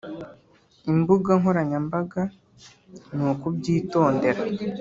imbuga 0.91 1.31
nkoranyambaga, 1.39 2.21
ni 3.15 3.21
ukubyitondera 3.29 4.41